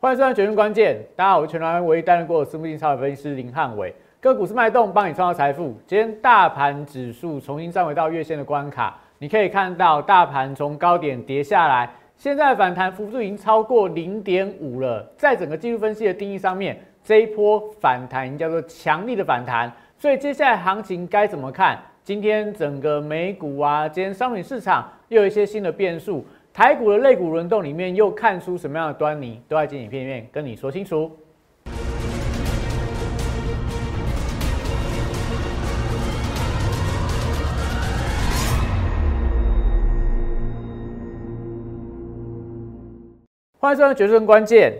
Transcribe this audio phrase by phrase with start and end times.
[0.00, 3.92] 欢迎收看《决定关键》，大家好，我是全台湾唯一担任过私募基金超人分析师林汉伟。
[4.20, 5.76] 个股是脉动，帮你创造财富。
[5.88, 15.04] 今天大盘指数重新站回到月线的关卡，你可以看到大盘从高点跌下来，现在反弹幅度已经超过零点五了。
[15.16, 19.68] 在整个技术分析的定义上面，这一波反弹叫做强力的反弹。
[19.98, 21.76] 所以接下来行情该怎么看？
[22.04, 26.24] 今天整个美股啊，今天商品市场又有一些新的变数。
[26.58, 29.40] 台股的肋骨轮动里面又看出什么样的端倪？
[29.46, 31.08] 都在今影片面跟你说清楚。
[43.60, 44.72] 欢迎收看《决胜关键》。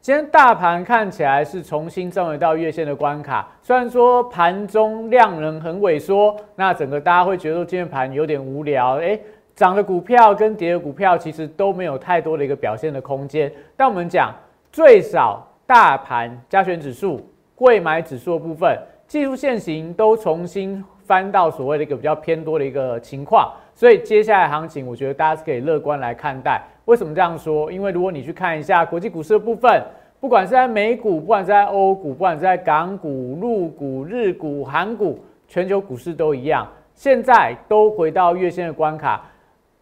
[0.00, 9.20] 今天大盘看起来是重新站回到月线的关卡，虽然说盘中量能很萎缩，那整个大家会觉得今天盘有点无聊，哎。
[9.54, 13.52] 涨的股票跟跌的股票其实都没有太多的一个表现的空间。
[13.76, 14.34] 但我们讲
[14.72, 23.52] 最少大盘加权指数、贵买指数的部分，技术线型都重新翻到所谓的一个比较偏多的一个情况。
[23.74, 26.60] 所以接下来行情，我觉得大家是可以乐观来看待。
[26.86, 27.70] 为什么这样说？
[27.70, 29.82] 因为如果你去看一下国际股市的部分，
[30.20, 39.24] 不管是在美股，不管是在欧股，不管是在港股、陆股、日股、韩股，全球股市都一样，现在都回到月线的关卡。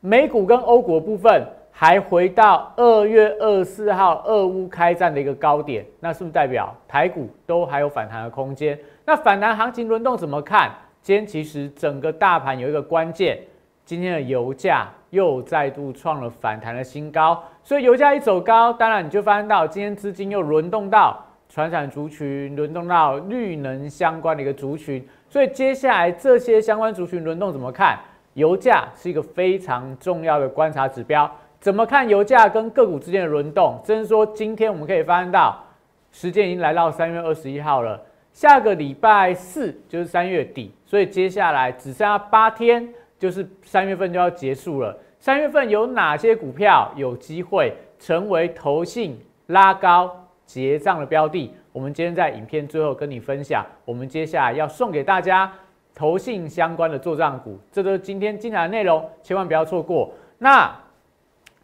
[0.04, 8.76] 美股跟欧股部分还回到二月二十四号俄乌开战的一个高点，那是不是代表台股都还有反弹的空间？
[9.04, 10.72] 那反弹行情轮动怎么看？
[11.02, 13.38] 今天其实整个大盘有一个关键，
[13.84, 27.96] 今天的油价又再度创了反弹的新高，所以油价一走高，当然你就发现到今天资金又轮动到传产族群，轮动到绿能相关的一个族群，所以接下来这些相关族群轮动怎么看？
[28.34, 31.30] 油价是一个非常重要的观察指标，
[31.60, 33.80] 怎么看油价跟个股之间的轮动？
[33.84, 35.62] 甚至说，今天我们可以发现到，
[36.10, 38.00] 时间已经来到三月二十一号了，
[38.32, 42.88] 下个礼拜四就是三月底，所以接下来只剩下八天，
[43.18, 44.96] 就是三月份就要结束了。
[45.18, 51.54] 三月份有哪些股票有机会成为投信拉高结账的标的？
[51.72, 55.52] 我们今天在影片最后跟你分享，我们接下来要送给大家。
[55.94, 60.10] 投信相关的做账股，这都是今天精彩的内容，千万不要错过。
[60.38, 60.74] 那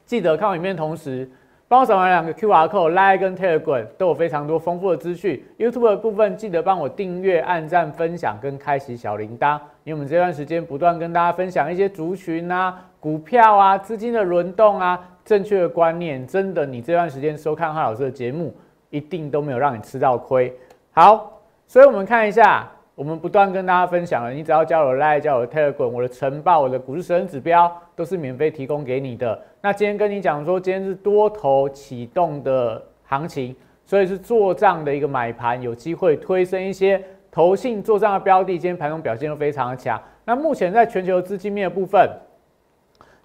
[0.05, 1.29] 记得看完影片同时，
[1.67, 5.45] 帮我扫完两个 Q R code，Line 跟 Telegram 都有非常多丰富的资讯。
[5.59, 16.27] YouTube 的部分记得帮我订阅、按赞、分享跟开启小铃铛，因为我们这段时间不断跟大家分享一些族群啊、股票啊、资金的轮动啊、正确的观念。
[16.27, 18.55] 真的，你这段时间收看汉老师的节目，
[18.91, 20.55] 一定都没有让你吃到亏。
[20.93, 22.67] 好，所以我们看一下。
[22.99, 29.41] 我们不断跟大家分享了，你只要加我 Line，加我 Telegram，我的晨报、我的股市神指标都是免费提供给你的。
[29.61, 33.55] 那今天跟你讲说，今天是多头启动的行情，
[33.85, 37.01] 所以是做账的一个买盘，有机会推升一些
[37.31, 38.55] 投信做账的标的。
[38.55, 40.03] 今天盘中表现都非常的强。
[40.25, 42.11] 那目前在全球资金面的部分，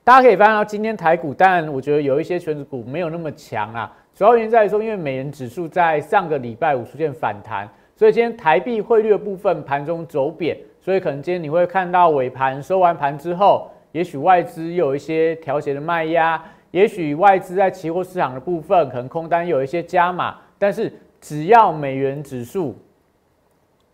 [0.04, 7.68] 大家可以发现到今天台股，当然我觉得有一些全指股没有那么强啊，主要原因在于说，因为美元指数在上个礼拜五出现反弹。
[8.04, 22.76] 所以今天台币汇率的部分盘中走贬，所以可能今天你会看到尾盘收完盘之后，也许外资有一些调节的卖压，也许外资在期货市场的部分可能空单有一些加码，但是只要美元指数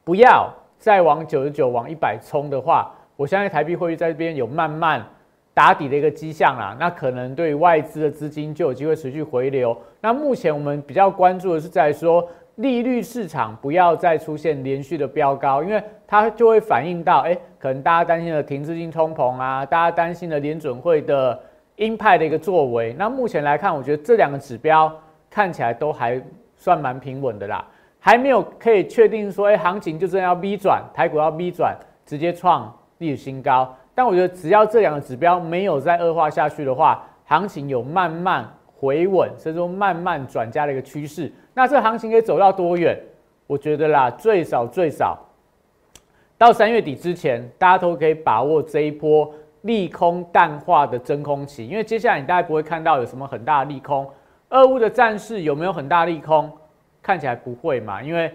[0.03, 5.06] 不要再往九十九往一百冲的话，我相信台币汇率在这边有慢慢
[5.53, 9.78] 打底的一个迹象啦，那可能对外资的资金就有机会持续回流。
[10.02, 12.28] 那目前我们比较关注的是在说。
[12.59, 21.40] 利率市场不要再出现连续的飙高，因为它就会反映到，哎，可能大家担心的停滞性通膨啊，大家担心的联准会的
[21.78, 22.94] 鹰派的一个作为。
[23.00, 24.94] 那目前来看，我觉得这两个指标
[25.30, 26.22] 看起来都还
[26.58, 27.66] 算蛮平稳的啦，
[27.98, 31.74] 还没有可以确定说，哎，行情就真的要 V 转，台股要 V 转，
[32.06, 33.74] 直接创历史新高。
[33.96, 41.31] 但我觉得只要这两个指标没有再恶化下去的话，行情有慢慢回稳，甚至说慢慢转加的一个趋势。
[41.60, 42.98] 那这行情可以走到多远？
[43.46, 45.20] 我觉得啦，最少最少
[46.38, 49.30] 到三月底之前，大家都可以把握这一波
[49.64, 51.68] 利空淡化的真空期。
[51.68, 54.10] 因为接下来你大概不会看到有什么很大的利空。
[54.52, 56.50] 俄乌的战事有没有很大利空？
[57.02, 58.02] 看起来不会嘛。
[58.02, 58.34] 因为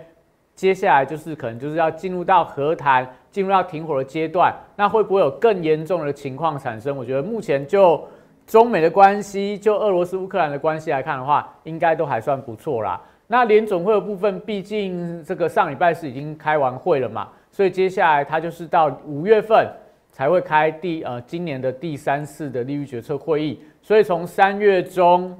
[0.54, 4.54] 接下来就是可能就是要进入到和谈、进入到停火的阶段。
[4.76, 6.94] 那会不会有更严重的情况产生？
[6.94, 8.06] 我觉得目前就
[8.46, 13.00] 中美的关系，就俄罗斯乌克兰的关系来看的话，应该都还算不错啦。
[13.26, 19.66] 那联总会的部分，毕竟这个上礼拜是已经开完会了嘛，所以接下来它就是到五月份
[20.12, 25.34] 才会开第呃今年的第三次的利率决策会议，所以从三月中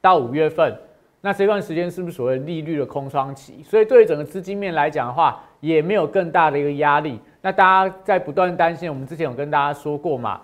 [0.00, 0.74] 到五月份，
[1.20, 3.62] 那这段时间是不是所谓利率的空窗期？
[3.62, 7.20] 所以对于整个资金面来讲的话，也没有更大的一个压力。
[7.42, 10.40] 那大家在不断担心，我们之前有跟大家说过嘛，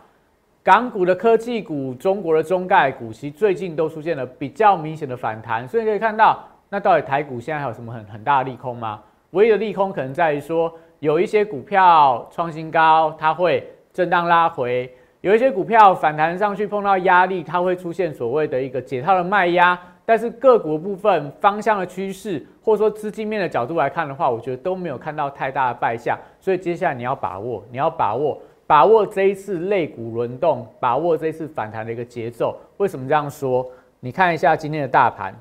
[0.64, 5.69] 港股的科技股、中国的中概股，其实最近都出现了比较明显的反弹。
[5.69, 9.02] 所以可以看到，那到底台股现在还有什么很很大的利空吗？
[9.32, 14.88] 唯一的利空可能在于说，有一些股票创新高，它会震荡拉回；
[15.20, 19.78] 有一些股票反弹上去碰到压力，它会出现所谓的一个解套的卖压。
[20.06, 26.19] 但是个股部分方向的趋势，或者说资金面的角度来看的话，我觉得都没有看到太大的败象。
[26.40, 32.58] 所以接下来你要把握，你要把握，把握这一次类股轮动，把握这一次反弹的一个节奏。
[32.78, 33.66] 为什么这样说？
[34.00, 35.34] 你看一下今天的大盘。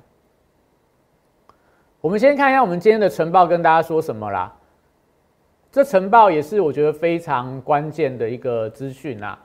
[2.02, 4.54] 我们先看一下我们今天的晨报跟大家说什么啦。
[5.72, 9.40] 这晨报也是我觉得非常关键的一个资讯啦。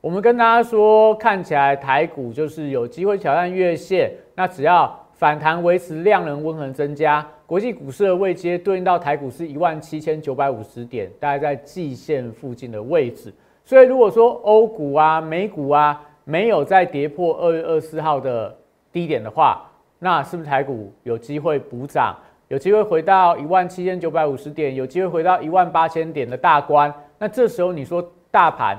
[0.00, 4.12] 我们跟大家说，看起来台股就是有机会挑战月线。
[4.34, 13.30] 那只要反弹维持量能温和增加，国际股市的位阶对应到台股是一万七千九百五十点，大概在季线附近的位置。
[13.62, 18.56] 所以如果说欧股啊、美股啊没有再跌破二月二十四号的
[18.90, 22.16] 低点的话，那是不是台股有机会补涨，
[22.48, 26.90] 有机会回到一万七千九百五十点，有机会回到一万八千点的大关？
[27.18, 28.78] 那这时候你说大盘？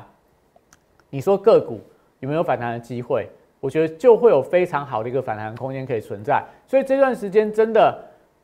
[1.11, 1.79] 你说个股
[2.21, 3.29] 有没有反弹的机会？
[3.59, 6.43] 我觉得就会有非常好的一个反弹空间可以存在。
[6.67, 8.03] 所以这段时间真的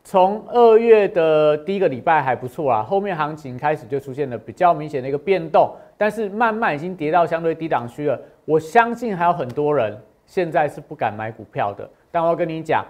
[0.10, 8.20] 从二月的第一个礼拜还不错啊，后面行情开始就出现了比较明显的一个变动，但是慢慢已经跌到相对低档区了。
[8.44, 9.96] 我相信还有很多人
[10.26, 11.88] 现在是不敢买股票的。
[12.10, 12.84] 但我跟你讲，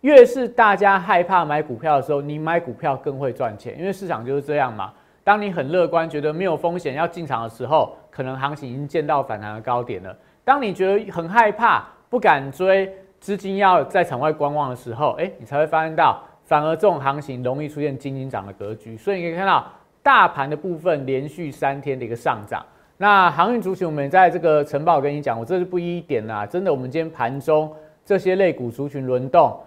[0.00, 4.94] 越是大家害怕买股票的时候，你买股票更会赚钱，因为市场就是这样嘛。
[5.22, 10.16] 当你很乐观，觉得没有风险要进场的时候，可能行情已经见到反弹的高点了。
[10.42, 12.90] 当你觉得很害怕、不敢追，
[13.20, 18.94] 资金要在场外观望的时候，哎，你才会发现到，反而这种行情容易出现金金涨的格局。
[18.94, 19.66] 所以你可以看到，
[20.02, 22.62] 大盘的部分连续三天的一个上涨。
[22.98, 29.58] 那航运族群，我们在这个晨报跟你讲，我这是不一点啦，真的，我们今天盘中这些类股族群轮动。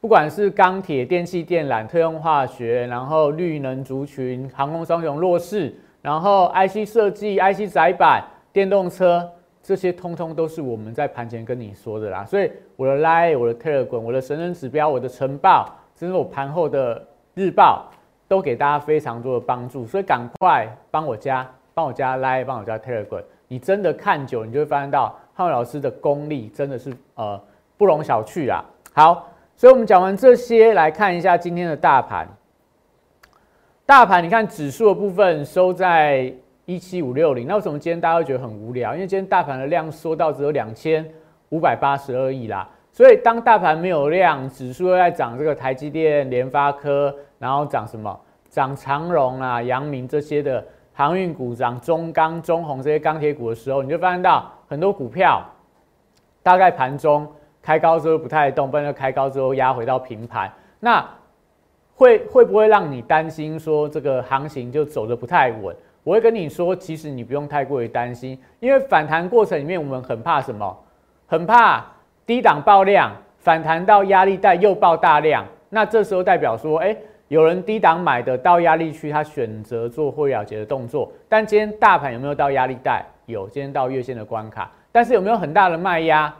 [0.00, 8.24] 不管是钢铁、电器电缆、特用化学，然后绿能族群、航空双雄弱势，然后 IC 设计、IC 载板、
[8.54, 9.30] 电动车，
[9.62, 12.24] 这些通通都是我们在盘前跟你说的啦。
[12.24, 17.02] 所以我的 Line、我的 Telegram、我的神人指标、我的晨报，甚至我盘后的
[17.34, 17.90] 日报，
[18.28, 19.86] 都给大家非常多的帮助。
[19.86, 23.22] 所以赶快帮我加，帮我加 Line，帮我加 Telegram。
[23.48, 27.40] 你真的看久，你就会发现到浩老师的功力真的是呃
[27.76, 28.64] 不容小觑啊。
[28.92, 29.28] 好。
[29.54, 32.26] 所以，我们讲完这些，来看一下今天的大盘。
[33.86, 36.32] 大盘，你看指数的部分收在
[36.64, 37.46] 一七五六零。
[37.46, 38.94] 那为什么今天大家会觉得很无聊？
[38.94, 41.06] 因为今天大盘的量缩到只有两千
[41.50, 42.68] 五百八十二亿啦。
[42.92, 48.20] 所以，当大盘没有量，指数又在涨这个台积电、联发科，然后涨什么？
[48.48, 55.42] 涨长荣啊、阳明这些的航运股，涨中钢、中红这些钢铁股的时候，你就发现到很多股票
[56.42, 57.26] 大概盘中。
[57.64, 61.08] 开高之后不太动，不然就开高之后压回到平盘，那
[61.94, 65.72] 会会不会让你担心说这个行情就走的不太稳？
[66.02, 70.76] 我会跟你说，其实你不用太过于担心，因为反弹过程里面我们很怕什么？
[71.28, 71.86] 很怕
[72.26, 76.96] 低档爆量，反弹到压力带又爆大量，那这时候代表说，哎，
[77.28, 81.10] 有人低档买的到压力区，他选择做会了结的动作。
[81.28, 83.04] 但今天大盘有没有到压力带？
[83.26, 86.32] 有，今天到月线的关卡，但是有没有很大的卖压？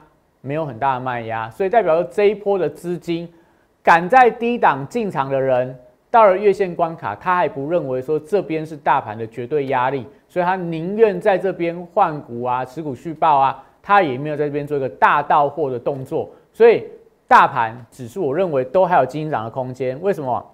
[0.44, 3.32] 没有很大的卖压，所以代表说这一波的资金
[3.80, 5.78] 敢在低档进场的人，
[6.10, 16.30] 到了月线关卡，他还不认为说这边是大盘的绝对压力，所以他宁愿在这边换股啊、持股续报啊，他也没有在这边做一个大到货的动作。
[16.52, 16.86] 所以
[17.26, 20.00] 大盘指数，我认为都还有金涨的空间。
[20.00, 20.44] 为什么？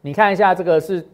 [0.00, 1.04] 你看一下这个是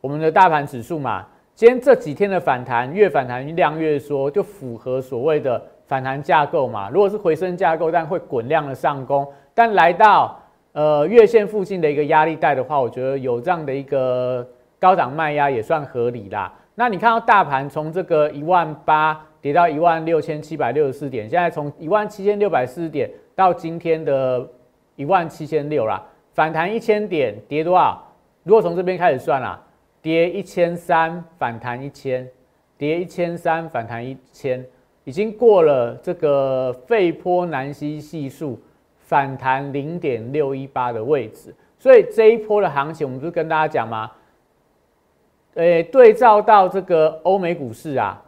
[0.00, 1.26] 我们的大盘指数嘛？
[1.54, 5.62] 今天这几天的反弹，越反弹量越缩，就符合所谓的。
[5.88, 9.24] 反弹架构嘛，如果是回升架构，但会滚量的上攻，
[9.54, 10.36] 但来到
[10.72, 14.44] 呃月线附近的一个压力带的话，我觉得有这样的一个
[14.80, 16.52] 高档卖压也算合理啦。
[16.78, 24.46] 那你看到大盘从这个一万八跌到一万六千七百六十四点，现在从一万七千六百四十点到今天的
[24.94, 26.02] 一万七千六啦，
[26.34, 27.98] 反弹一千点，跌多少？
[28.42, 29.58] 如果从这边开始算啦，
[30.02, 32.28] 跌一千三，反弹一千，
[32.76, 34.62] 跌一千三，反弹一千。
[35.04, 38.60] 已经过了这个费波南西系数
[38.98, 44.12] 反弹零点六一八的位置，所以这一波的行情，我们不是跟大家讲吗？
[45.56, 48.22] 诶，对照到这个欧美股市啊，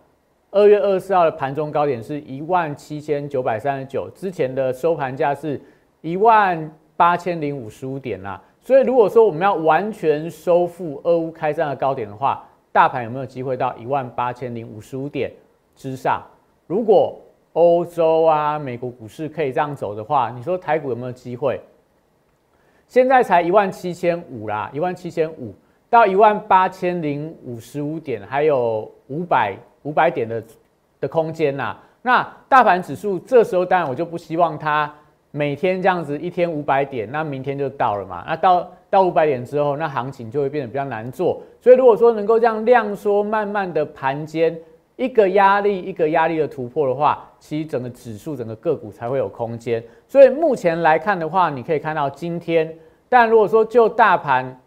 [0.51, 5.61] 二月二十四号的盘中高点是一万七千九百三十九，之前的收盘价是
[6.01, 8.43] 一万八千零五十五点啦。
[8.63, 12.43] 所以如果说我们要完全收复俄乌开战的高点的话，
[12.73, 15.31] 大盘有没有机会到一万八千零五十五点
[15.77, 16.23] 之上？
[16.67, 17.15] 如果
[17.53, 21.61] 欧洲啊、美国股市可以这样走的话，你说台股有没有机会？
[22.87, 25.55] 现在才一万七千五啦，一万七千五
[25.91, 30.43] 到一万八千零五十五点，还有五百五百点的
[31.01, 31.77] 的空间呐。
[32.03, 34.93] 那大盘指数这时候当然我就不希望它
[35.31, 38.25] 每天这样子一天五百点，那明天就到了嘛。
[38.27, 41.43] 那到到五百点之后，那行情就会变得比较难做。
[41.61, 44.57] 所以如果说能够这样量缩，慢慢的盘间。
[44.97, 49.81] 一个压力一个压力的突破的话，其实整个指数整个个股才会有空间。
[50.09, 52.77] 所以目前来看的话，你可以看到今天，
[53.09, 54.61] 但如果说就大盘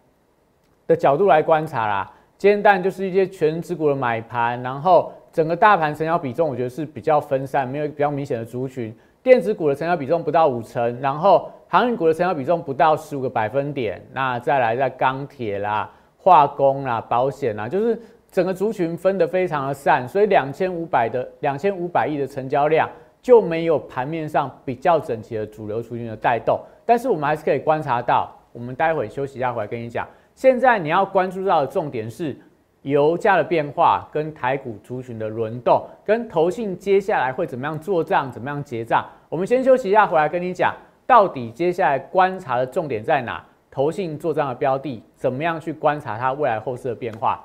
[0.92, 8.96] 的角度来观察啦，今天但就是一些全指股的买盘，然后整个大盘成交比重我觉得是比较分散，没有比较明显的族群。
[9.24, 14.02] 电子股的成交比重不到五成，然后航运股的成交比重不到十五个百分点。
[14.14, 18.00] 那再来在钢铁啦、化工啦、保险啦，就是。
[18.32, 22.90] 整个族群分得非常的散，所以两千五百的两千五百亿的成交量
[23.22, 26.58] 就没有盘面上比较整齐的主流族群的带动。
[26.86, 30.08] 但是我们还是可以观察到，我们待会休息一下回来跟你讲。
[30.42, 32.36] 现在你要关注到的重点是
[32.82, 39.06] 油价的变化，跟台股族群的轮动，跟投信接下来会怎么样做账，怎么样结账。
[39.30, 40.74] 我们先休息一下，回来跟你讲，
[41.06, 43.46] 到底接下来观察的重点在哪？
[43.70, 47.40] 投信做账的标的，怎么样去观察它未来后市的变化？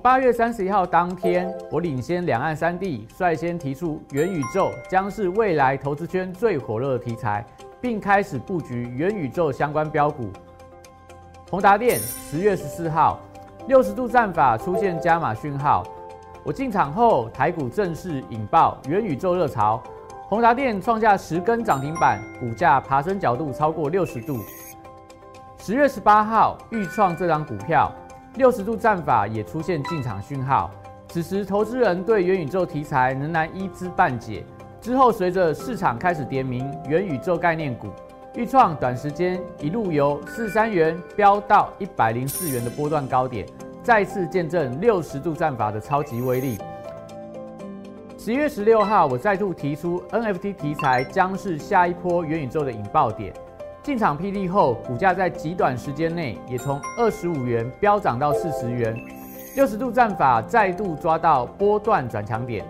[0.00, 7.44] 八月三十一号当天，我领先两岸三地，率先提出元宇宙将是未来投资圈最火热的题材，
[7.80, 10.30] 并开始布局元宇宙相关标股。
[11.50, 13.18] 宏达电十月十四号，
[13.66, 15.84] 六十度战法出现加码讯号，
[16.44, 19.82] 我进场后，台股正式引爆元宇宙热潮，
[20.28, 24.38] 宏达电创下十根涨停板，股价爬升角度超过六十度。
[25.58, 27.90] 十月十八号，预创这张股票。
[28.36, 30.70] 六十度战法也出现进场讯号，
[31.08, 34.46] 此时投资人对元宇宙题材仍然一知半解。
[34.80, 37.88] 之后随着市场开始点名元宇宙概念股，
[38.34, 43.44] 预创短时间一路由四三元飙到一百零四元的波段高点，
[43.82, 46.56] 再次见证六十度战法的超级威力。
[48.16, 53.32] 十一月十六号，我再度提出 NFT 题材将是下一波元宇宙的引爆点。
[53.82, 58.94] 进场霹雳后，股价在极短时间内也从二十五元飙涨到四十元，
[59.56, 62.64] 六十度战法再度抓到波段转强点。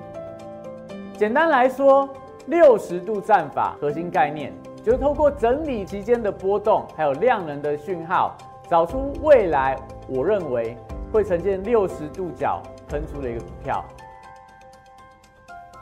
[1.19, 2.09] 简单来说，
[2.47, 4.51] 六十度战法核心概念
[4.83, 8.37] 就是透过整理期间的波动，还有量能的讯号，
[8.69, 9.77] 找出未来
[10.09, 10.77] 我认为
[11.13, 13.85] 会呈现六十度角喷出的一个股票。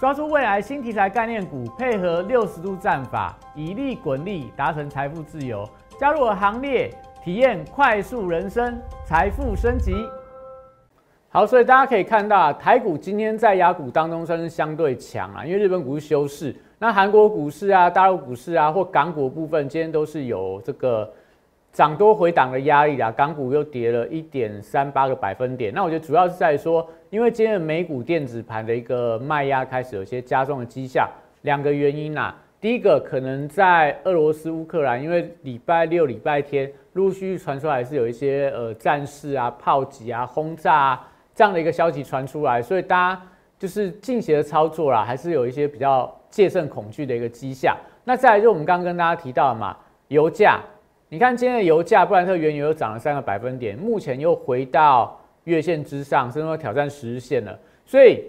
[0.01, 5.69] 抓住未来新题材概念股，配合六十度战法，以利滚利，达成财富自由。
[5.99, 6.89] 加入我行列，
[7.25, 9.93] 体验快速人生，财富升级。
[11.31, 21.11] 好，所以大家可以看到，台股今天在雅股当中算是相对强啊，因为日本股市休市，那韩国股市啊、大陆股市啊或港股部分，今天都是有这个。
[21.71, 25.73] 涨多回档的压力啊，港股又跌了一点三八个百分点。
[25.73, 31.09] 那我觉得主要是在说，因为今天的美股电子盘的一个卖压开始有些加重的迹象，
[31.43, 32.35] 两个原因呐。
[32.59, 43.23] 第一个可能在俄罗斯乌克兰，因为礼拜六、礼拜天陆续传出来是有一些呃战事啊、炮击啊、轰炸啊这样的一个消息传出来，所以大家
[43.59, 47.77] 就是近期的操作啦，还是有一些比较戒慎恐惧的一个迹象。
[48.05, 49.77] 那再来就我们刚刚跟大家提到的嘛，
[50.09, 50.61] 油价。
[51.11, 57.59] 你看今天的油价，布兰特原油又涨了三个百分点，目前又回到月线之上，甚至挑战十日线了。
[57.87, 58.23] 所以，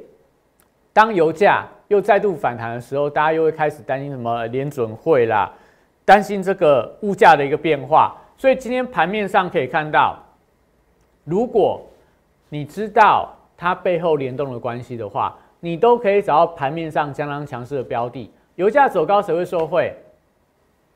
[0.94, 5.52] 当油价又再度反弹的时候，大家又会开始担心什么联准会啦，
[6.06, 8.16] 担心这个物价的一个变化。
[8.38, 10.18] 所以今天盘面上可以看到，
[11.26, 11.86] 如果
[12.48, 18.32] 你知道它背后联动的关系的话，你都可以找到盘面上相当强势的标的。
[18.56, 19.96] 油价走高，谁会受惠？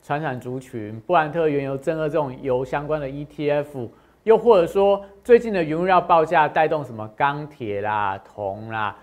[0.02, 3.88] 传产族群、布兰特原油正二这种油相关的 ETF，
[4.24, 8.94] 又或者说最近的原料报价带动什么钢铁啦、铜啦、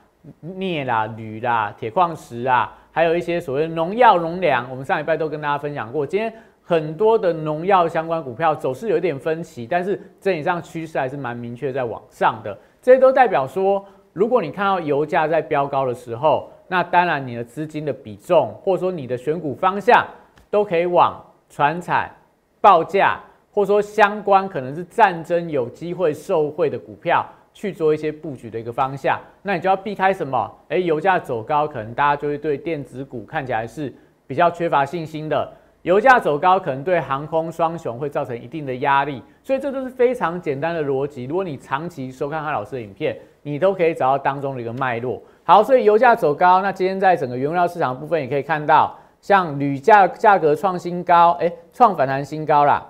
[0.42, 6.06] 镍啦、铝啦、铁矿石啊，还有一些所谓农药、农粮，我们上礼拜都跟大家分享过。
[6.06, 12.56] 今天很多的农药相关股票走势有一点分歧，但是整体上趋势还是蛮明确在往上的。
[12.80, 20.06] 这些都代表说，如果你看到油价在飙高的时候，那当然你的资金的比重，或者说你的选股方向。
[20.52, 21.18] 都可以往
[21.50, 22.12] 船产
[22.60, 23.18] 报价，
[23.54, 29.18] 或者说相关可能是战争有机会受惠的股票去做一些布局的一个方向。
[29.44, 30.54] 那你就要避开什么？
[30.68, 33.96] 诶，油价走高，可能大家就会对电子股看起来是
[34.28, 35.50] 比较缺乏信心的。
[35.84, 41.24] 油价走高可能对航空双雄会造成一定的压力，所以这都是非常简单的逻辑。
[41.24, 45.22] 如果你长期收看汉老师的影片，你都可以找到当中的一个脉络。
[45.44, 52.86] 好，所以油价走高，那今天在整个原料市场部分也可以看到，像铝价价格创新高，哎，创反弹新高啦。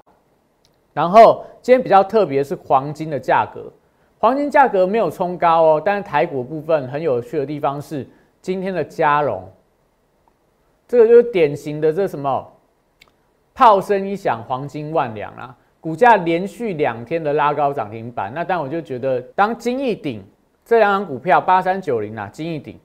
[0.93, 3.71] 然后今天比较特别是黄金的价格，
[4.19, 8.07] 黄金价格没有冲高哦，但是台股部分很有趣的地方是
[8.41, 9.49] 今天的加融，
[10.87, 12.47] 这个就是典型的这什么？
[13.53, 15.55] 炮声一响，黄金万两啊！
[15.81, 20.23] 股价连续两天的拉高涨停板，那但我就觉得，当金一顶
[20.71, 22.79] 这两张股票八三九零啊，金一顶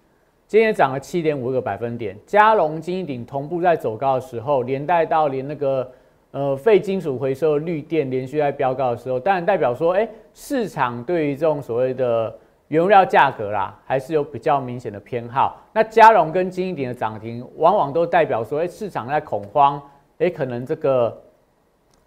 [0.48, 5.88] 今天涨了七点五个百分点，嘉龙金一顶同步在走高的时候，连带到连那个
[6.32, 15.62] 呃废金属回收绿电连续在飙高的时候，当然代表说，哎，市场对于这种所谓的原料价格啦，还是有比较明显的偏好。
[15.72, 19.80] 那嘉龙跟金一鼎的涨停，往往都代表说，哎，市场在恐慌。
[20.18, 21.16] 诶，可能这个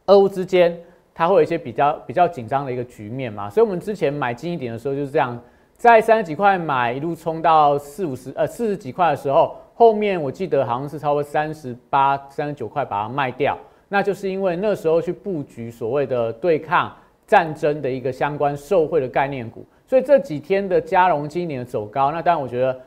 [0.07, 0.77] 俄乌之间，
[1.13, 5.41] 它会有一些比较比较紧张的一个局面嘛，所以我们之前买金一点的时候就是这样，
[5.79, 13.57] 在三十几块买，一路冲到四五十呃四十几块的时候，后面我记得好像是超过三十八、三十九块把它卖掉，
[13.87, 16.93] 那就是因为那时候去布局所谓的对抗
[17.25, 22.77] 战争的一个相关受惠的概念股，所以这几天的加融今年的走高，那当然我觉得。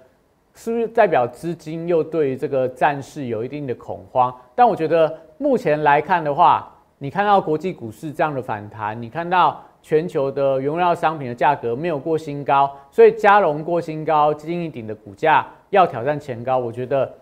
[0.55, 4.31] 是不是代表资金又对这个战事有一定的恐慌？
[4.55, 17.13] 但我觉得目前来看的话，你看到国际股市这样的反弹，你看到全球的原料商品的价格没有过新高，所以加融过新高，金一顶的股价要挑战前高，我觉得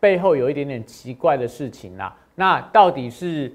[0.00, 2.14] 背后有一点点奇怪的事情啦。
[2.36, 3.52] 那到底是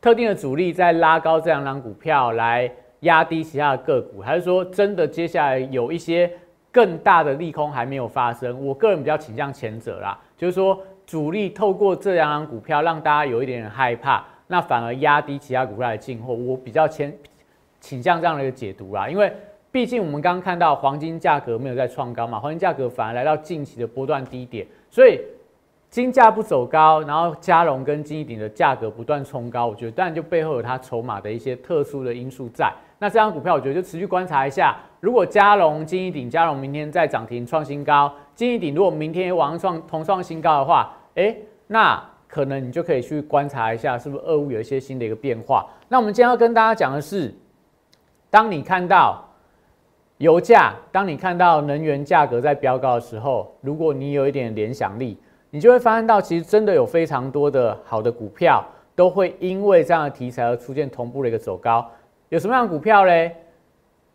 [0.00, 2.70] 特定的主力在拉高这两张股票来
[3.00, 6.30] 压低其他的个股，还是说真的接下来有一些？
[6.72, 17.16] 更大的利空还没有发生，我个人比较倾向前者啦，就是说主力透过这两张股票让大家有一点点害怕，那反而压低其他股票的进货，我比较倾
[17.84, 19.30] 倾向这样的一个解读啦，因为
[19.70, 25.20] 毕竟我们刚刚看到黄金价格没有在创高嘛，黄金价格反而来到近期的波段低点，所以
[25.90, 32.72] 金价不走高，然后加融跟金一鼎的价格不断冲高，我觉得当然就背后有它筹码的一些特殊的因素在。
[32.98, 34.76] 那这张股票，我觉得就持续观察一下。
[35.00, 45.66] 如果嘉龙、金一鼎、嘉龙明天再涨停创新高，金一鼎如果明天往上创同创新高的话，哎，那可能你就可以去观察一下，是不是二物有一些新的一个变化。
[45.88, 47.32] 那我们今天要跟大家讲的是，
[48.34, 49.24] 当你看到
[50.16, 55.16] 油价，当你看到能源价格在飙高的时候，如果你有一点联想力，
[55.50, 58.66] 你就会发现到，其实真的有非常多的好的股票，
[58.96, 61.88] 都会因为这样的题材而出现同步的一个走高。
[62.28, 63.36] 有什么样的股票嘞？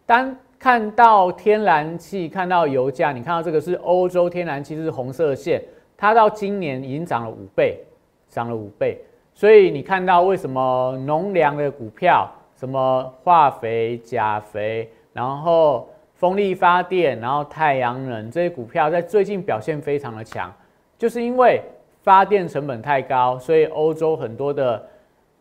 [0.06, 5.64] 当看到天然气，看到油价，你看到这个是欧洲天然气，是红色线，
[5.96, 7.80] 它到今年已经涨了五倍，
[8.28, 9.02] 涨了五倍。
[9.34, 20.52] 所以你看到为什么农粮的股票，什么化肥、钾肥，然后风力发电，然后太阳能这些股票在最近表现非常的强，
[20.98, 21.62] 就是因为
[22.04, 24.84] 发电成本太高，所以欧洲很多的。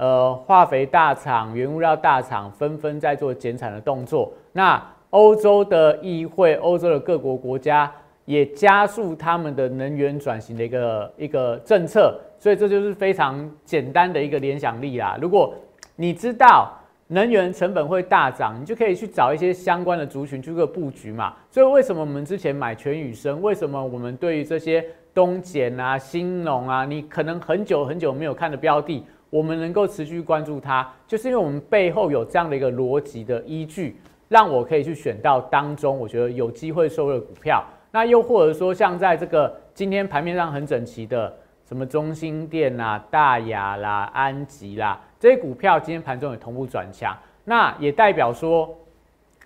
[0.00, 4.32] 呃，化肥大厂、原物料大厂纷纷在做减产的动作。
[4.52, 7.92] 那欧洲的议会、欧洲的各国国家
[8.24, 12.16] 也加速他们的能源转型的一个一个政策。
[12.38, 15.18] 所以这就是非常简单的一个联想力啦。
[15.20, 15.52] 如果
[15.96, 16.70] 你知道
[17.10, 21.34] 能源成本会大涨，你就可以去找一些相关的族群去做布局嘛。
[21.50, 23.40] 所以为什么我们之前买全宇生？
[23.40, 29.04] 为什么我们对于这些东碱啊、新农啊，你可能很久很久没有看的标的？
[29.30, 33.96] 我们能够持续关注它，就是因为我们背后有这样的一个逻辑的依据，
[34.28, 37.64] 让我可以去选到当中我觉得有机会收的股票。
[37.90, 41.34] 那又或者说，像在这个今天盘面上很整齐的，
[41.66, 47.16] 什么中心店啦、大雅啦、安吉啦这些股票，今天盘中也同步转强。
[47.44, 48.76] 那也代表说，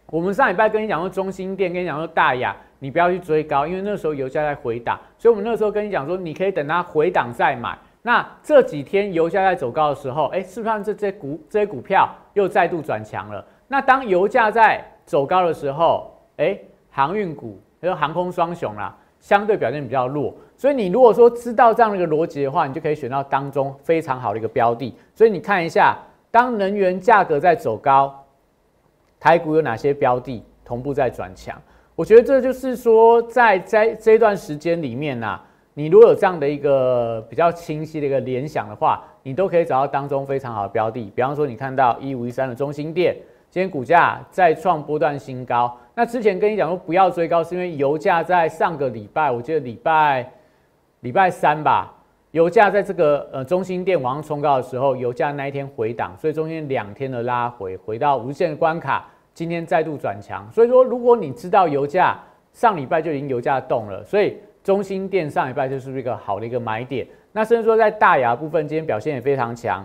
[0.06, 7.78] 我们上礼拜跟你讲说中心店，跟你讲说大雅，你不要去追高，因为那时候油价在回档，所以我们那时候跟你讲说，你可以等它回档再买。
[8.02, 13.44] 那这几天油价在走高的时候，哎，是不是这这股这些股票又再度转强了？
[13.68, 16.58] 那当油价在走高的时候，哎，
[16.90, 20.34] 航运股还有航空双雄啦，相对表现比较弱。
[20.62, 24.94] 所以你如果说知道这样的一个逻辑的话，你就可以选到当中非常好的一个标的。
[25.12, 25.98] 所以你看一下，
[26.30, 28.24] 当能源价格在走高，
[29.18, 31.60] 台股有哪些标的同步在转强？
[31.96, 35.40] 我觉得这就是说，在在这段时间里面呢。
[35.74, 41.10] 你如果有这样的一个比较清晰的一个联想的话，你都可以找到当中非常好的标的。
[41.12, 43.16] 比方说，你看到一五一三的中心店，
[43.50, 45.76] 今天股价再创波段新高。
[45.96, 50.30] 那之前跟你讲说不要追高，是因为油价在上个礼拜，我记得礼拜
[51.02, 51.92] 礼拜三吧，
[52.30, 60.48] 油价在这个呃中心店往上冲高的时候，油价那一天回档，所以中间两天的拉回，回到无限关卡，今天再度转强。
[60.52, 62.16] 所以说，如果你知道油价
[62.52, 67.04] 上礼拜就已经油价动了，所以中心店上礼拜就是一个好的一个买点。
[67.32, 69.84] 那甚至说在大雅部分，今天表现也非常强，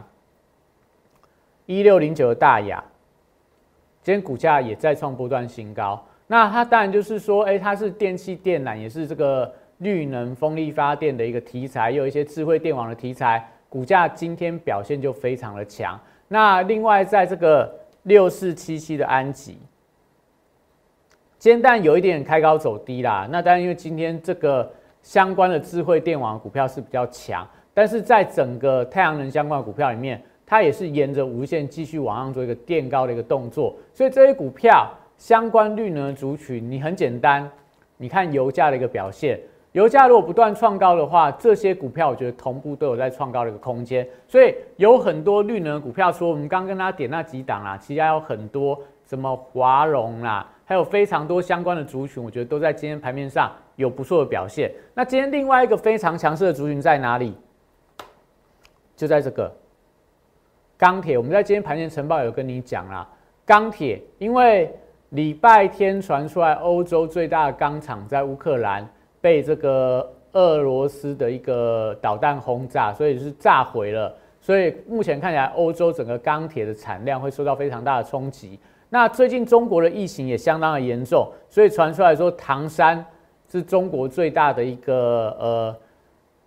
[1.66, 2.84] 一六零九的大雅，
[4.04, 6.06] 今天股价也在创波段新高。
[6.28, 9.52] 那它当然就是说，哎，它是电器电缆，也是这个。
[9.80, 16.00] 绿能风力发电的一个题材，又有一些智慧电网的题材，股价今天表现就非常的强。
[16.28, 19.58] 那另外在这个六四七七的安吉，
[21.38, 23.28] 今天但有一点开高走低啦。
[23.32, 24.70] 那当然因为今天这个
[25.04, 33.76] 相关的智慧电网股票是比较强，但是在整个太阳能相关的股票里面，它也是沿着无线继续往上做一个垫高的一个动作。
[33.94, 37.48] 所以这些股票相关绿能族群，你很简单，
[37.96, 39.40] 你看油价的一个表现。
[39.78, 54.72] 油价如果不断创高的话，这些股票我觉得同步都有在创高的一个空间，所以有很多绿能股票，说我们刚跟大家点那几档啦，其实还有很多什么华融啦，还有非常多相关的族群，我觉得都在今天盘面上有不错的表现。
[54.96, 57.38] 那今天另外一个非常强势的族群在哪里？
[58.96, 59.56] 就在这个
[60.76, 63.08] 钢铁，我们在今天盘前晨报有跟你讲啦，
[63.46, 64.76] 钢铁因为
[65.10, 68.84] 礼拜天传出来欧洲最大的钢厂在乌克兰。
[69.28, 74.16] 被这个俄罗斯的一个导弹轰炸，所以是炸毁了。
[74.40, 78.58] 所以目前看起来，欧洲整个钢铁的产量会受到非常大的冲击。
[78.88, 83.06] 那最近中国的疫情也相当的严重，所以传出来说，唐山
[83.52, 85.76] 是中国最大的一个呃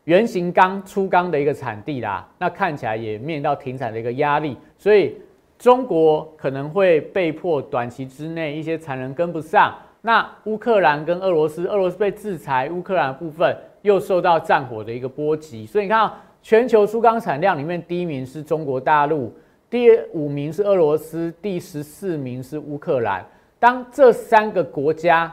[0.05, 2.27] 圆形钢粗钢的一个产地啦。
[2.38, 5.16] 那看起来也面临到停产的一个压力，所以
[5.59, 9.75] 中国可能会被迫短期之内一些产能跟不上。
[10.03, 16.11] 那乌克兰跟俄罗斯，俄罗斯被制裁，乌克兰部分又受到战火的一个波及，所以你看，
[16.41, 19.31] 全球粗钢产量里面，第一名是中国大陆，
[19.69, 23.23] 第五名是俄罗斯，第十四名是乌克兰。
[23.59, 25.31] 当这三个国家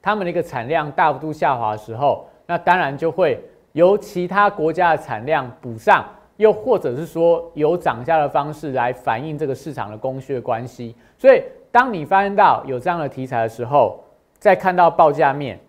[0.00, 6.04] 他们的一个产量大幅度下滑的时候，那当然就会由其他国家的产量补上，
[6.36, 11.42] 又或者是说有涨价的方式来反映这个市场的供需关系，所以。
[11.76, 14.02] 当你发现到有这样的题材的时候，
[14.38, 15.60] 再看到报价面，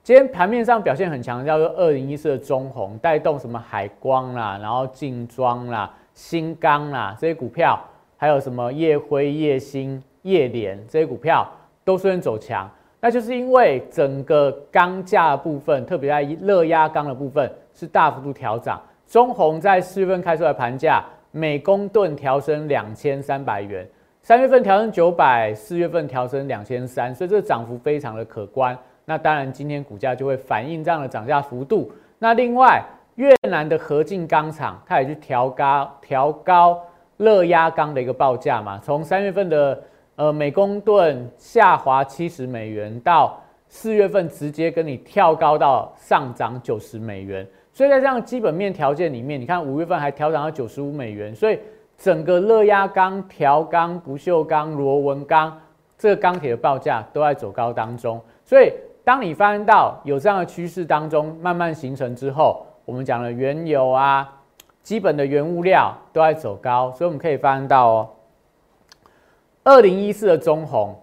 [0.00, 7.76] 今天盘面上表现很强，叫做二零一四的中红带动什么海光啦，然后劲装啦、新钢啦这些股票，
[8.16, 11.44] 还有什么夜辉、夜星、夜联这些股票
[11.82, 18.80] 都虽然走强，那就是因为整个钢价部分，特别在热压钢的部分是大幅度调涨。
[19.08, 23.84] 中红在四月份开出来盘价，每公吨调升两千三百元。
[24.22, 28.78] 三月份调升九百，四月份调升两千三，所以这个涨幅非常的可观。
[29.04, 31.90] 那当然，今天股价就会反映这样的涨价幅度。
[32.20, 32.80] 那另外，
[33.16, 36.80] 越南的合进钢厂，它也去调高调高
[37.16, 39.82] 热压钢的一个报价嘛，从三月份的
[40.14, 47.44] 呃每公吨下滑七十美元，到四月份直接跟你跳高到上涨九十美元。
[47.72, 51.58] 所以在这样基本面条件里面，你看五月份还调涨到九十五美元，所以。
[52.02, 55.56] 整个热压钢、条钢、不锈钢、螺纹钢，
[55.96, 58.20] 这个钢铁的报价都在走高当中。
[58.44, 58.72] 所以，
[59.04, 64.28] 当你发现到有这样的趋势当中慢慢形成之后，我们讲了原油啊，
[64.82, 66.90] 基本的原物料都在走高。
[66.90, 68.10] 所以我们可以发现到哦，
[69.62, 71.00] 二零一四的中红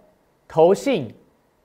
[0.50, 1.16] 投信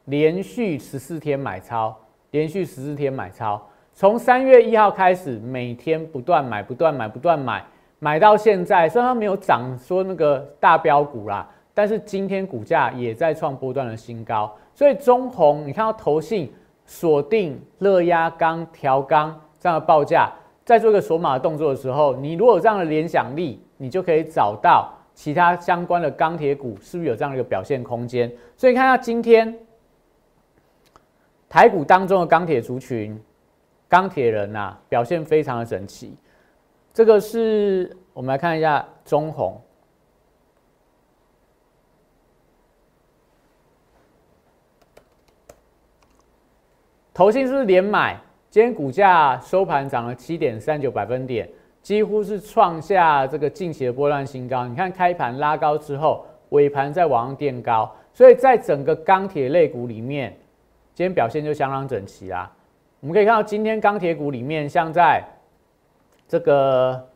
[0.05, 1.93] 连续十四天买超，
[2.31, 3.61] 连续十四天买超，
[3.93, 7.65] 从三月一号开始，每天不断买，不断买，不断买。
[8.05, 14.55] 买到现在，虽然它没有涨，说那个大标股啦，但是今天股价也在创波段的新高。
[14.75, 16.53] 所以中红，你看到投信
[16.85, 20.31] 锁定热压钢、调钢这样的报价，
[20.67, 28.31] 在做一个锁码的动作的时候，你如果有这样的联想力，你就可以找到其他相关的钢铁股是不是有这样的一个表现空间。
[28.55, 29.59] 所以看下今天
[31.49, 33.19] 台股当中的钢铁族群，
[33.89, 36.15] 钢铁人呐表现非常的整齐。
[36.95, 39.61] 这个是我们来看一下中红，
[47.13, 48.17] 投信是不是连买？
[48.49, 51.51] 今天股价收盘涨了七点三九百分点，
[51.83, 54.65] 几乎是创下这个近期的波段新高。
[54.65, 60.31] 你看开盘拉高之后，尾盘再往上垫高，所以在整个钢铁类股里面，
[60.95, 62.49] 今天表现就相当整齐啦。
[63.01, 65.21] 我们可以看到今天钢铁股里面，像在
[66.27, 67.09] 这个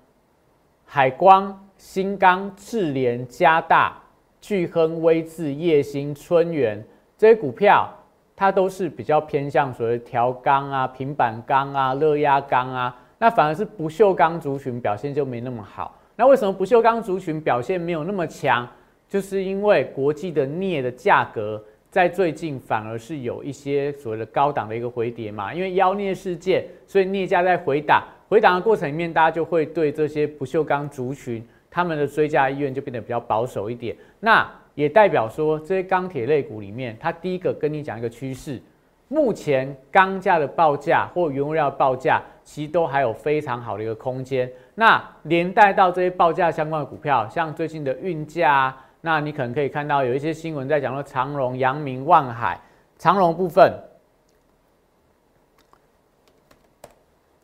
[0.85, 3.97] 海光、新钢、智联、加大、
[4.41, 6.83] 巨亨、威智、叶兴、春元
[7.17, 7.89] 这些股票，
[8.37, 15.99] 它都是比较偏向所谓调钢啊、平板钢啊、热压钢啊那反而是不锈钢族群表现就没那么好。
[16.15, 18.69] 那为什么不锈钢族群表现没有那么强？
[19.09, 33.97] 就是因为国际的镍的价格在最近反而是有一些所谓的高档的一个回跌嘛，因为妖镍事件，所以镍价在回档，回档的过程里面，大家就会对这些不锈钢族群他们的追加意愿就变得比较保守一点。
[34.21, 38.61] 那也代表说，这些钢铁类股里面，它第一个跟你讲一个趋势，
[39.09, 44.51] 目前钢价的报价或原物料报价，其实都还有非常好的一个空间。
[44.75, 48.85] 那连带到这些报价相关的股票，像最近的运价啊。
[49.01, 52.61] 那你可能可以看到有一些新闻在讲说长荣、阳明、万海，
[52.99, 53.73] 长荣部分，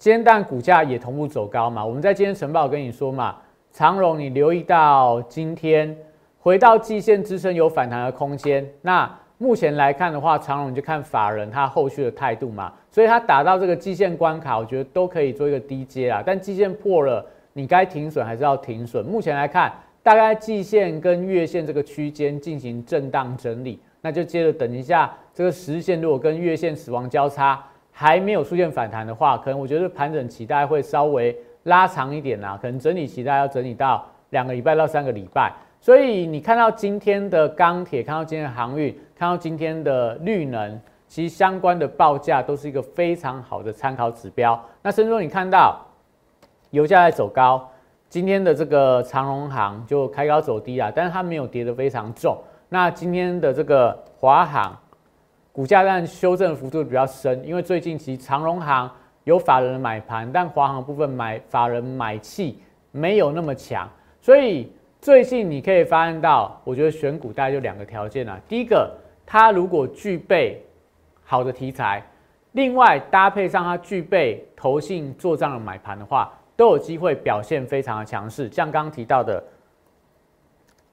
[0.05, 1.83] 煎蛋股价也同步走高嘛。
[1.83, 3.37] 我们在今天晨报跟你说嘛，
[3.73, 5.97] 长荣你留意到今天
[6.39, 8.69] 回到季线支撑有反弹的空间。
[8.83, 16.23] 那目前来看的话，长荣就看法人他后续的态度嘛，所以他打到这个季线关卡，我觉得都可以做一个低阶啊。
[16.23, 19.03] 但季线破了，你该停损还是要停损。
[19.07, 19.73] 目前来看。
[20.03, 27.65] 大概季线跟月线这个区间进行震荡整理，那就接着等一下这个实线如果跟月线死亡交叉
[27.97, 35.53] 还没有出现反弹的话，可能我觉得盘整期大概会稍微拉长一点啦，可能整理期大概要整理到两个礼拜到三个礼拜。
[35.81, 44.61] 所以你看到今天的钢铁，看到今天的航运，看到今天的绿能，其实相关的报价都是一个非常好的参考指标。
[44.83, 45.81] 那甚至说你看到
[46.71, 47.71] 油价在走高。
[48.11, 52.39] 今天的这个长荣行就开高走低啊，但是它没有跌得非常重。
[52.69, 54.79] 那今天的这个华航
[55.55, 58.91] 股价但修正幅度比较深，因为最近其实长荣行
[59.23, 62.59] 有法人买盘，但华航部分买法人买气
[62.91, 63.89] 没有那么强，
[64.21, 68.37] 所以最近你可以发现到，我觉得选股大概就两个条件啊。
[68.49, 68.93] 第一个，
[69.25, 70.61] 它如果具备
[71.23, 72.03] 好的题材，
[72.51, 76.33] 另外搭配上它具备投信做账的买盘的话。
[76.57, 79.43] 都有机会表现非常的强势，像刚刚提到的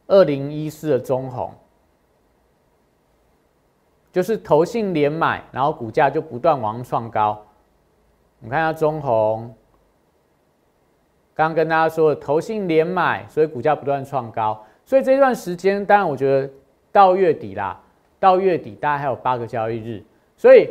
[0.08, 1.54] 二零一四的中红，
[4.12, 7.46] 就是投信连买，然后股价就不断往上创高。
[8.40, 9.54] 我们看一下中红，
[11.34, 14.64] 刚刚跟大家说的投信连买，所以股价不断创高。
[14.86, 16.50] 所以这段时间，当然我觉得
[16.92, 17.80] 到月底啦，
[18.20, 20.04] 到月底大概还有八个交易日，
[20.36, 20.70] 所以。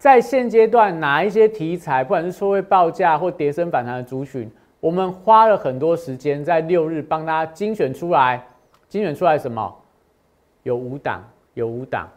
[0.00, 4.50] 在现阶段，哪一些题材，不管是说会报价或跌升反弹的族群，
[4.80, 8.42] 我们花了很多时间在六日帮大家精选出来，
[8.88, 9.76] 精选出来什么？
[10.62, 11.22] 有五档，
[11.52, 12.08] 有五档，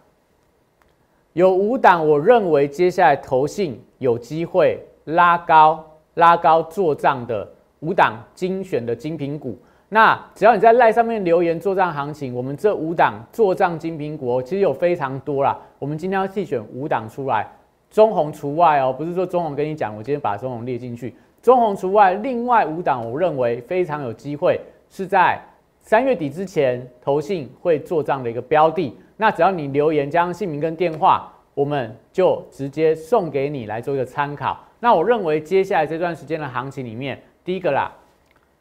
[1.34, 2.08] 有五档。
[2.08, 5.84] 我认为接下来投信有机会拉高、
[6.16, 7.48] 拉高做账的
[7.82, 9.58] 五档精选的精品股。
[9.90, 15.60] 那只要你在赖上面留言做账行情，我们这五档做账精品股其实有非常多啦。
[15.78, 17.48] 我们今天要细选五档出来。
[17.92, 25.40] 中红除外哦，不是说中红跟你讲，我今天把中红列进去，中红除外，另外五档我认为非常有机会是在
[25.84, 34.58] 三月底之前投信会做这样的一个标的，那只要你留言加上姓名跟电话，我们就直接送给你来做一个参考。
[34.80, 37.94] 那我认为接下来这段时间的行情里面，第一个啦，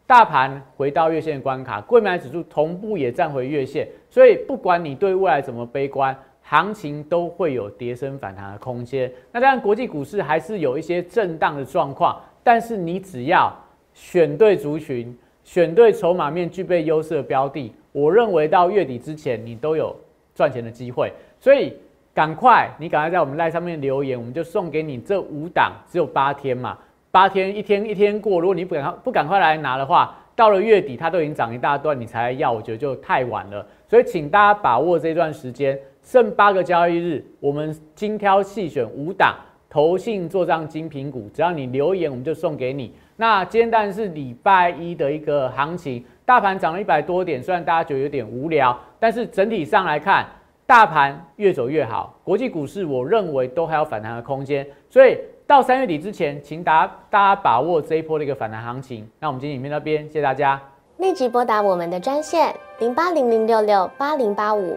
[0.04, 6.14] 大盘回到月线关卡，贵买指数同步也站回月线，所以不管你对未来怎么悲观。
[6.44, 13.56] 行情都会有跌升反弹的空间，那当然国际股市还是有一些震荡的状况，但是你只要
[13.94, 19.94] 选对族群，选对筹码面具备优势的标的，我认为到月底之前你都有
[20.34, 21.12] 赚钱的机会。
[21.40, 21.76] 所以
[22.14, 26.78] 赶快，你赶快在我们赖上面留言，我们就送给你这五档，只有八天嘛，
[27.10, 33.66] 八天一天一天过，如果你不赶不赶快来拿的话，到了月底它都已经涨一大段，你才要，我觉得就太晚了。
[33.88, 35.78] 所以请大家把握这段时间。
[36.04, 39.36] 剩八个交易日，我们精挑细选五档
[39.72, 42.92] 投信做账精品股，只要你留言，我们就送给你。
[43.16, 50.26] 那今天当然是礼拜一的一个行情，大盘涨了一百多点，虽然大家觉得有点无聊，但是整体上来看，
[50.66, 52.14] 大盘越走越好。
[52.22, 59.08] 国际股市我认为都还有反弹的空间，所以到三月底之前，请大家大家把握这一波的一个反弹行情。
[59.18, 60.60] 那我们今天影片那边，谢谢大家。
[60.98, 64.76] 立即拨打我们的专线零八零零六六八零八五。